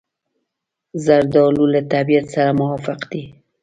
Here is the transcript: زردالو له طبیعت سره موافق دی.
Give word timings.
زردالو 1.05 1.63
له 1.73 1.81
طبیعت 1.93 2.25
سره 2.35 2.51
موافق 2.59 2.99
دی. 3.11 3.23